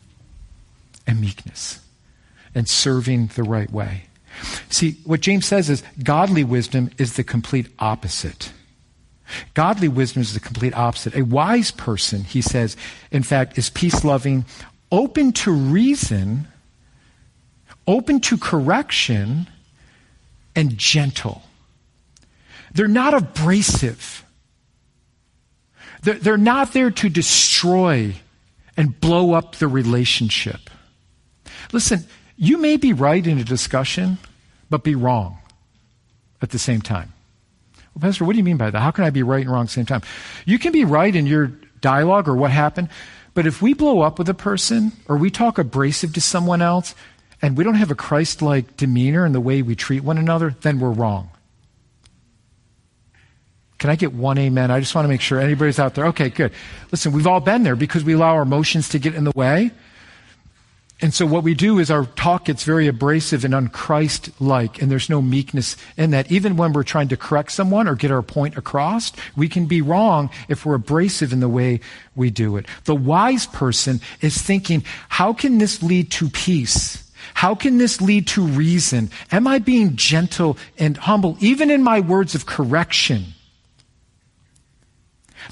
[1.07, 1.81] and meekness
[2.55, 4.05] and serving the right way.
[4.69, 8.53] See, what James says is godly wisdom is the complete opposite.
[9.55, 11.15] Godly wisdom is the complete opposite.
[11.15, 12.77] A wise person, he says,
[13.11, 14.45] in fact, is peace loving,
[14.93, 16.47] open to reason,
[17.87, 19.49] open to correction,
[20.55, 21.43] and gentle.
[22.73, 24.25] They're not abrasive.
[26.03, 28.15] They're, they're not there to destroy
[28.77, 30.71] and blow up the relationship.
[31.73, 32.05] Listen,
[32.37, 34.19] you may be right in a discussion,
[34.71, 35.39] but be wrong
[36.43, 37.13] at the same time.
[37.95, 38.81] Well, Pastor, what do you mean by that?
[38.81, 40.03] How can I be right and wrong at the same time?
[40.45, 42.89] You can be right in your dialogue or what happened,
[43.35, 46.95] but if we blow up with a person or we talk abrasive to someone else
[47.41, 50.57] and we don't have a Christ like demeanor in the way we treat one another,
[50.63, 51.31] then we're wrong.
[53.85, 54.71] Can I get one amen?
[54.71, 56.07] I just want to make sure anybody's out there.
[56.07, 56.53] Okay, good.
[56.91, 59.73] Listen, we've all been there because we allow our emotions to get in the way.
[61.03, 65.11] And so what we do is our talk gets very abrasive and unchrist-like, and there's
[65.11, 66.33] no meekness in that.
[66.33, 69.83] Even when we're trying to correct someone or get our point across, we can be
[69.83, 71.81] wrong if we're abrasive in the way
[72.17, 72.65] we do it.
[72.85, 77.07] The wise person is thinking, how can this lead to peace?
[77.35, 79.11] How can this lead to reason?
[79.31, 83.35] Am I being gentle and humble, even in my words of correction?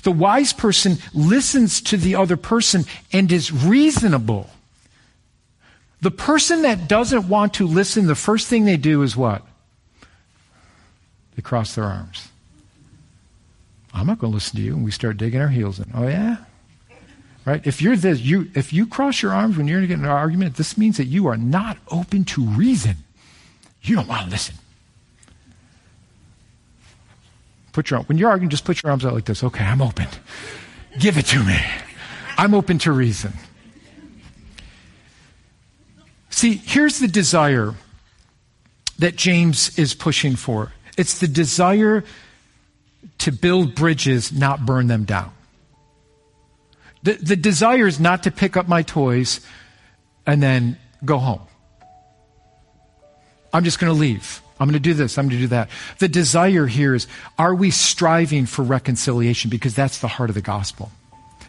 [0.03, 4.51] The wise person listens to the other person and is reasonable.
[6.01, 9.47] The person that doesn't want to listen, the first thing they do is what?
[11.37, 12.29] They cross their arms.
[13.95, 14.75] I'm not going to listen to you.
[14.75, 15.91] And we start digging our heels in.
[15.95, 16.39] Oh, yeah?
[17.45, 17.65] Right?
[17.67, 20.79] If you're this, you, if you cross your arms when you're getting an argument, this
[20.79, 22.97] means that you are not open to reason.
[23.83, 24.55] You don't want to listen.
[27.73, 29.43] Put your, when you're arguing, just put your arms out like this.
[29.43, 30.07] Okay, I'm open.
[30.99, 31.59] Give it to me.
[32.37, 33.33] I'm open to reason.
[36.31, 37.75] See, here's the desire
[38.99, 42.05] that James is pushing for it's the desire
[43.19, 45.33] to build bridges, not burn them down.
[47.03, 49.41] The, the desire is not to pick up my toys
[50.27, 51.43] and then go home.
[53.53, 54.41] I'm just going to leave.
[54.62, 55.18] I'm going to do this.
[55.18, 55.70] I'm going to do that.
[55.98, 59.51] The desire here is are we striving for reconciliation?
[59.51, 60.92] Because that's the heart of the gospel.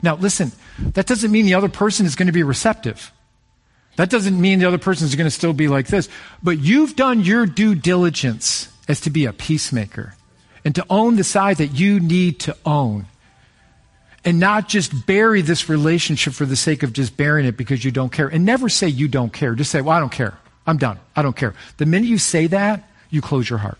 [0.02, 3.12] Now, listen, that doesn't mean the other person is going to be receptive.
[3.98, 6.10] That doesn't mean the other person is going to still be like this.
[6.42, 10.16] But you've done your due diligence as to be a peacemaker
[10.66, 13.06] and to own the side that you need to own.
[14.26, 17.92] And not just bury this relationship for the sake of just burying it because you
[17.92, 18.28] don't care.
[18.28, 19.54] And never say you don't care.
[19.54, 20.36] Just say, well, I don't care.
[20.66, 21.00] I'm done.
[21.16, 21.54] I don't care.
[21.78, 23.78] The minute you say that, you close your heart.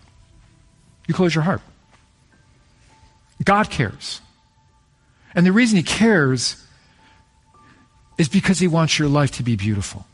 [1.08, 1.60] You close your heart.
[3.42, 4.20] God cares.
[5.34, 6.64] And the reason He cares
[8.18, 10.06] is because he wants your life to be beautiful.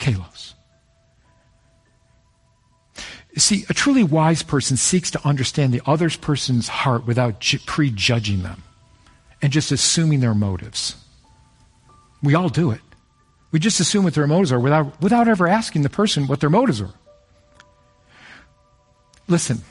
[0.00, 0.54] Kalos.
[3.36, 8.62] See, a truly wise person seeks to understand the other person's heart without prejudging them
[9.42, 10.96] and just assuming their motives.
[12.22, 12.80] We all do it.
[13.50, 16.50] We just assume what their motives are without, without ever asking the person what their
[16.50, 16.92] motives are.
[19.26, 19.62] Listen,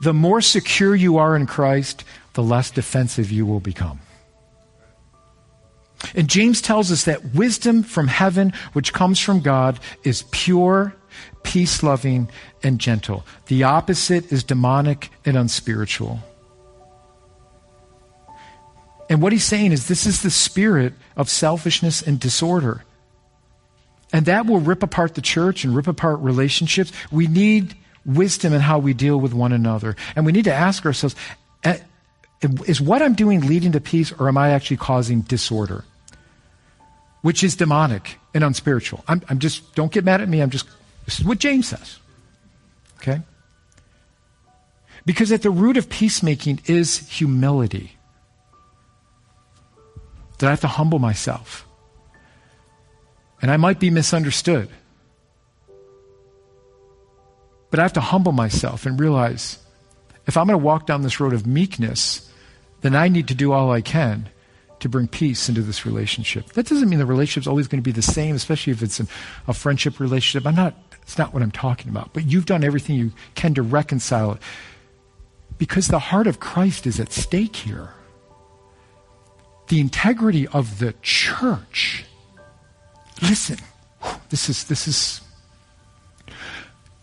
[0.00, 4.00] the more secure you are in Christ, the less defensive you will become.
[6.14, 10.94] And James tells us that wisdom from heaven, which comes from God, is pure,
[11.44, 12.28] peace loving,
[12.62, 13.24] and gentle.
[13.46, 16.20] The opposite is demonic and unspiritual.
[19.08, 22.82] And what he's saying is this is the spirit of selfishness and disorder.
[24.12, 26.92] And that will rip apart the church and rip apart relationships.
[27.10, 29.96] We need wisdom in how we deal with one another.
[30.14, 31.16] And we need to ask ourselves
[31.64, 31.78] eh,
[32.66, 35.84] is what I'm doing leading to peace or am I actually causing disorder?
[37.22, 39.02] which is demonic and unspiritual.
[39.08, 40.42] I'm, I'm just, don't get mad at me.
[40.42, 40.66] I'm just,
[41.06, 41.98] this is what James says.
[42.98, 43.22] Okay?
[45.06, 47.96] Because at the root of peacemaking is humility.
[50.38, 51.66] That I have to humble myself.
[53.42, 54.70] And I might be misunderstood.
[57.70, 59.58] But I have to humble myself and realize
[60.26, 62.30] if I'm going to walk down this road of meekness,
[62.82, 64.28] then I need to do all I can
[64.80, 66.52] to bring peace into this relationship.
[66.52, 69.08] That doesn't mean the relationship's always going to be the same, especially if it's an,
[69.48, 70.46] a friendship relationship.
[70.46, 72.12] I'm not, it's not what I'm talking about.
[72.12, 74.42] But you've done everything you can to reconcile it.
[75.58, 77.90] Because the heart of Christ is at stake here.
[79.68, 82.04] The integrity of the church.
[83.22, 83.58] Listen,
[84.28, 85.20] this is, this is,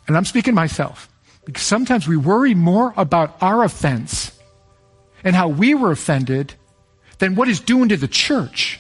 [0.08, 1.10] and I'm speaking myself.
[1.46, 4.38] Because sometimes we worry more about our offense
[5.24, 6.54] and how we were offended
[7.18, 8.80] than what is doing to the church.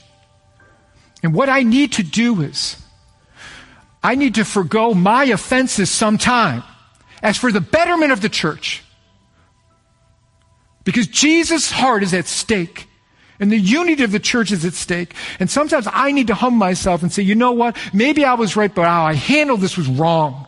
[1.23, 2.77] And what I need to do is,
[4.03, 6.63] I need to forego my offenses sometime
[7.23, 8.83] as for the betterment of the church.
[10.83, 12.87] Because Jesus' heart is at stake.
[13.39, 15.13] And the unity of the church is at stake.
[15.39, 17.77] And sometimes I need to hum myself and say, you know what?
[17.93, 20.45] Maybe I was right, but how I handled this was wrong.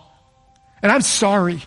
[0.81, 1.63] And I'm sorry.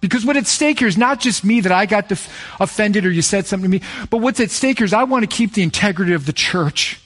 [0.00, 3.10] Because what's at stake here is not just me that I got def- offended or
[3.10, 5.54] you said something to me, but what's at stake here is I want to keep
[5.54, 7.00] the integrity of the church.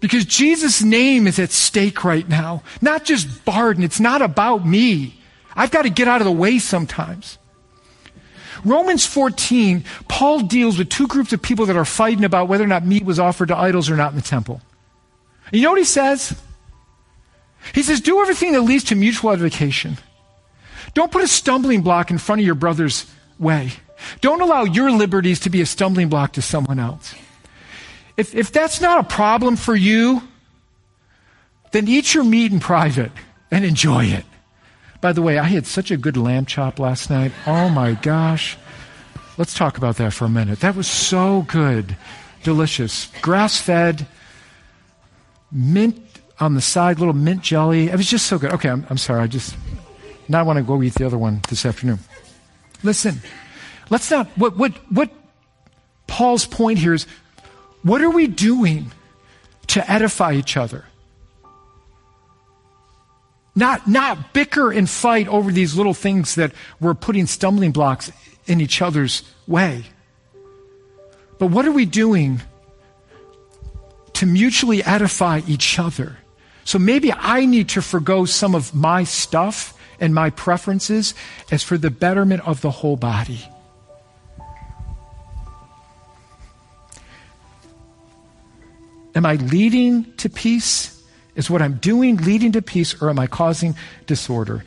[0.00, 2.62] Because Jesus' name is at stake right now.
[2.80, 3.82] Not just Barden.
[3.82, 5.20] It's not about me.
[5.56, 7.38] I've got to get out of the way sometimes.
[8.64, 12.68] Romans 14, Paul deals with two groups of people that are fighting about whether or
[12.68, 14.60] not meat was offered to idols or not in the temple.
[15.52, 16.38] You know what he says?
[17.74, 19.98] He says, do everything that leads to mutual edification.
[20.94, 23.06] Don't put a stumbling block in front of your brother's
[23.38, 23.72] way.
[24.20, 27.14] Don't allow your liberties to be a stumbling block to someone else.
[28.16, 30.22] if, if that's not a problem for you,
[31.72, 33.12] then eat your meat in private
[33.50, 34.24] and enjoy it.
[35.00, 37.32] By the way, I had such a good lamb chop last night.
[37.46, 38.56] Oh my gosh.
[39.36, 40.60] Let's talk about that for a minute.
[40.60, 41.96] That was so good.
[42.42, 43.06] Delicious.
[43.22, 44.06] Grass fed,
[45.52, 46.00] mint
[46.40, 47.88] on the side, little mint jelly.
[47.88, 48.52] It was just so good.
[48.54, 49.22] Okay, I'm, I'm sorry.
[49.22, 49.56] I just,
[50.28, 52.00] now I want to go eat the other one this afternoon.
[52.82, 53.20] Listen,
[53.90, 55.10] let's not, what, what, what
[56.08, 57.06] Paul's point here is
[57.82, 58.90] what are we doing
[59.68, 60.84] to edify each other?
[63.58, 68.12] Not, not bicker and fight over these little things that we're putting stumbling blocks
[68.46, 69.82] in each other's way.
[71.40, 72.40] But what are we doing
[74.12, 76.18] to mutually edify each other?
[76.64, 81.12] So maybe I need to forego some of my stuff and my preferences
[81.50, 83.40] as for the betterment of the whole body.
[89.16, 90.97] Am I leading to peace?
[91.38, 93.76] Is what I'm doing leading to peace or am I causing
[94.06, 94.64] disorder?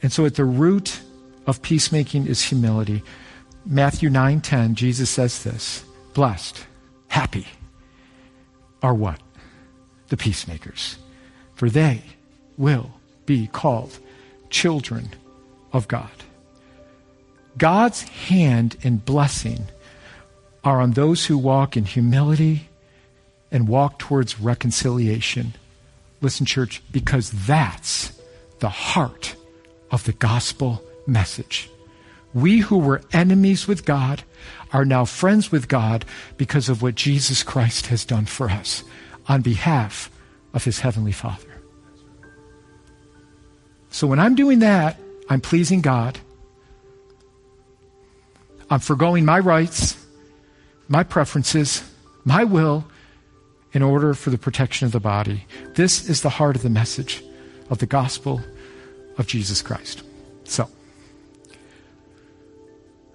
[0.00, 1.00] And so at the root
[1.44, 3.02] of peacemaking is humility.
[3.66, 6.64] Matthew 9:10 Jesus says this, blessed,
[7.08, 7.48] happy
[8.80, 9.20] are what?
[10.06, 10.98] The peacemakers.
[11.56, 12.04] For they
[12.56, 12.92] will
[13.26, 13.98] be called
[14.50, 15.10] children
[15.72, 16.12] of God.
[17.58, 19.66] God's hand and blessing
[20.62, 22.68] are on those who walk in humility
[23.50, 25.54] and walk towards reconciliation
[26.22, 28.12] Listen, church, because that's
[28.60, 29.34] the heart
[29.90, 31.68] of the gospel message.
[32.32, 34.22] We who were enemies with God
[34.72, 36.04] are now friends with God
[36.36, 38.84] because of what Jesus Christ has done for us
[39.28, 40.10] on behalf
[40.54, 41.60] of his heavenly Father.
[43.90, 44.98] So when I'm doing that,
[45.28, 46.18] I'm pleasing God.
[48.70, 50.02] I'm foregoing my rights,
[50.88, 51.82] my preferences,
[52.24, 52.84] my will,
[53.72, 55.46] in order for the protection of the body.
[55.74, 57.22] This is the heart of the message
[57.70, 58.40] of the gospel
[59.18, 60.02] of Jesus Christ.
[60.44, 60.68] So,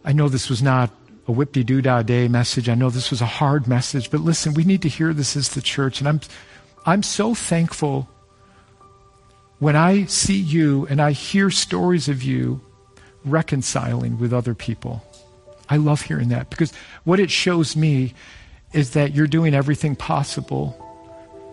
[0.04, 0.90] I know this was not
[1.28, 2.70] a whip de doo dah day message.
[2.70, 5.50] I know this was a hard message, but listen, we need to hear this as
[5.50, 6.00] the church.
[6.00, 6.22] And I'm,
[6.86, 8.08] I'm so thankful
[9.60, 12.62] when I see you and I hear stories of you
[13.26, 15.04] reconciling with other people.
[15.70, 16.72] I love hearing that because
[17.04, 18.14] what it shows me
[18.74, 20.84] is that you're doing everything possible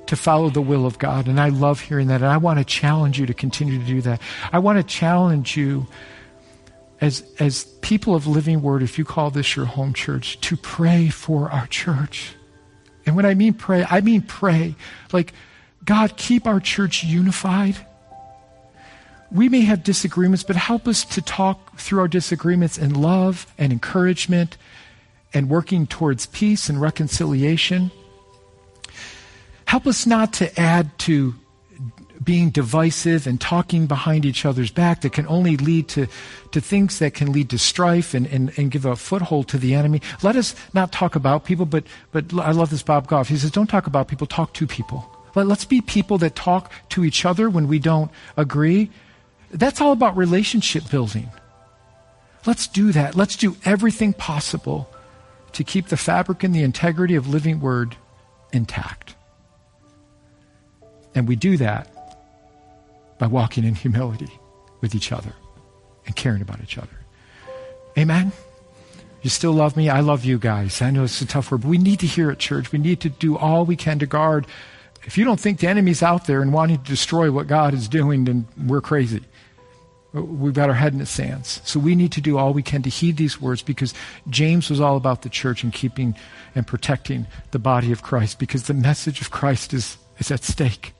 [0.06, 1.26] to follow the will of God.
[1.26, 2.20] And I love hearing that.
[2.20, 4.20] And I want to challenge you to continue to do that.
[4.52, 5.86] I want to challenge you
[7.00, 11.08] as, as people of Living Word, if you call this your home church, to pray
[11.08, 12.34] for our church.
[13.06, 14.74] And when I mean pray, I mean pray.
[15.12, 15.32] Like,
[15.84, 17.76] God, keep our church unified.
[19.30, 23.72] We may have disagreements, but help us to talk through our disagreements in love and
[23.72, 24.56] encouragement
[25.34, 27.90] and working towards peace and reconciliation.
[29.66, 31.34] Help us not to add to
[32.22, 36.06] being divisive and talking behind each other's back that can only lead to,
[36.52, 39.74] to things that can lead to strife and, and, and give a foothold to the
[39.74, 40.00] enemy.
[40.22, 43.28] Let us not talk about people, but, but I love this Bob Goff.
[43.28, 45.10] He says, don't talk about people, talk to people.
[45.34, 48.90] Let, let's be people that talk to each other when we don't agree.
[49.50, 51.28] That's all about relationship building.
[52.46, 53.14] Let's do that.
[53.16, 54.88] Let's do everything possible
[55.54, 57.96] to keep the fabric and the integrity of living word
[58.52, 59.14] intact.
[61.14, 61.88] And we do that
[63.18, 64.30] by walking in humility
[64.80, 65.32] with each other
[66.06, 66.98] and caring about each other.
[67.96, 68.32] Amen?
[69.22, 69.88] You still love me?
[69.88, 70.82] I love you guys.
[70.82, 72.72] I know it's a tough word, but we need to hear it, church.
[72.72, 74.46] We need to do all we can to guard.
[75.04, 77.88] If you don't think the enemy's out there and wanting to destroy what God is
[77.88, 79.22] doing, then we're crazy.
[80.14, 81.60] We've got our head in the sands.
[81.64, 83.92] So we need to do all we can to heed these words because
[84.30, 86.14] James was all about the church and keeping
[86.54, 90.94] and protecting the body of Christ because the message of Christ is, is at stake.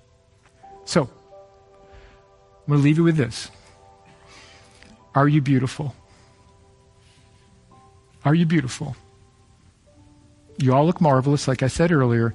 [0.85, 3.53] So, I'm going to leave you with this.
[5.15, 5.95] Are you beautiful?
[8.25, 8.97] Are you beautiful?
[10.59, 12.35] You all look marvelous, like I said earlier.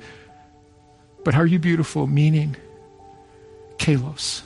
[1.26, 2.08] But are you beautiful?
[2.08, 2.56] Meaning,
[3.78, 4.44] kalos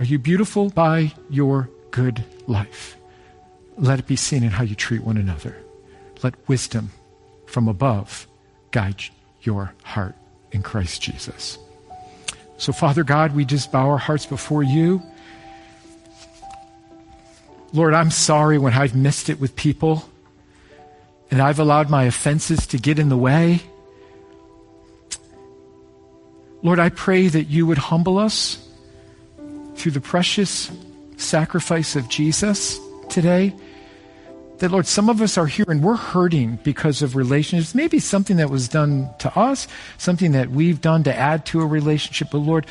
[0.00, 2.96] are you beautiful by your good life?
[3.76, 5.54] Let it be seen in how you treat one another.
[6.22, 6.90] Let wisdom
[7.44, 8.26] from above
[8.70, 9.04] guide
[9.42, 10.16] your heart
[10.52, 11.58] in Christ Jesus.
[12.56, 15.02] So, Father God, we just bow our hearts before you.
[17.74, 20.08] Lord, I'm sorry when I've missed it with people
[21.30, 23.60] and I've allowed my offenses to get in the way.
[26.62, 28.66] Lord, I pray that you would humble us
[29.80, 30.70] through the precious
[31.16, 32.78] sacrifice of Jesus
[33.08, 33.54] today,
[34.58, 37.74] that, Lord, some of us are here and we're hurting because of relationships.
[37.74, 39.66] Maybe something that was done to us,
[39.96, 42.28] something that we've done to add to a relationship.
[42.30, 42.66] But Lord,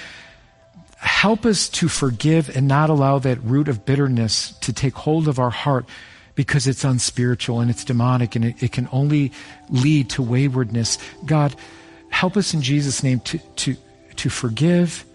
[0.98, 5.40] help us to forgive and not allow that root of bitterness to take hold of
[5.40, 5.86] our heart
[6.36, 9.32] because it's unspiritual and it's demonic and it, it can only
[9.70, 11.00] lead to waywardness.
[11.26, 11.56] God,
[12.12, 13.76] help us in Jesus' name to, to,
[14.18, 15.06] to forgive,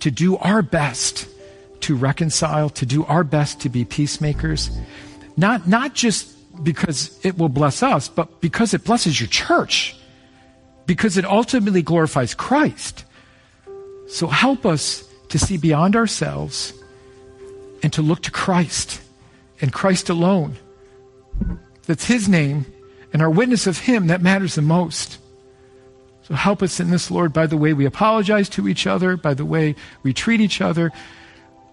[0.00, 1.28] to do our best
[1.82, 4.70] to reconcile, to do our best to be peacemakers.
[5.36, 6.28] Not, not just
[6.62, 9.96] because it will bless us, but because it blesses your church.
[10.86, 13.04] Because it ultimately glorifies Christ.
[14.08, 16.72] So help us to see beyond ourselves
[17.82, 19.00] and to look to Christ
[19.60, 20.56] and Christ alone.
[21.86, 22.66] That's His name
[23.12, 25.18] and our witness of Him that matters the most.
[26.24, 29.34] So help us in this, Lord, by the way we apologize to each other, by
[29.34, 30.92] the way we treat each other,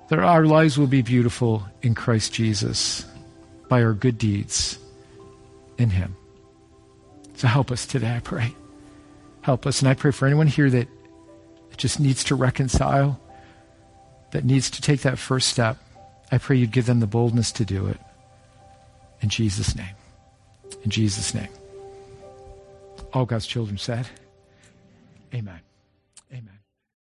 [0.10, 3.06] that our lives will be beautiful in Christ Jesus
[3.68, 4.80] by our good deeds
[5.78, 6.16] in Him.
[7.36, 8.56] So help us today, I pray.
[9.42, 9.82] Help us.
[9.82, 10.88] And I pray for anyone here that
[11.78, 13.20] just needs to reconcile,
[14.32, 15.78] that needs to take that first step.
[16.32, 18.00] I pray you'd give them the boldness to do it.
[19.22, 19.96] In Jesus' name.
[20.84, 21.50] In Jesus' name.
[23.14, 24.08] All God's children said.
[25.34, 25.69] Amen.